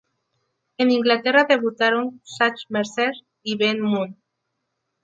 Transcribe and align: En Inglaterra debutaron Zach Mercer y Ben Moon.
En 0.79 0.89
Inglaterra 0.89 1.45
debutaron 1.47 2.21
Zach 2.25 2.57
Mercer 2.69 3.11
y 3.43 3.55
Ben 3.57 3.79
Moon. 3.81 4.17